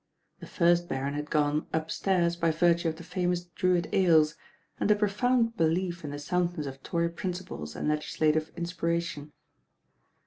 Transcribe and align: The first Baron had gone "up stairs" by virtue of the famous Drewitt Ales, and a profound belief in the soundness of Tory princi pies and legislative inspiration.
The 0.39 0.47
first 0.47 0.89
Baron 0.89 1.13
had 1.13 1.29
gone 1.29 1.67
"up 1.71 1.91
stairs" 1.91 2.35
by 2.35 2.49
virtue 2.49 2.89
of 2.89 2.95
the 2.95 3.03
famous 3.03 3.43
Drewitt 3.45 3.85
Ales, 3.93 4.35
and 4.79 4.89
a 4.89 4.95
profound 4.95 5.55
belief 5.57 6.03
in 6.03 6.09
the 6.09 6.17
soundness 6.17 6.65
of 6.65 6.81
Tory 6.81 7.07
princi 7.07 7.45
pies 7.47 7.75
and 7.75 7.87
legislative 7.87 8.51
inspiration. 8.57 9.31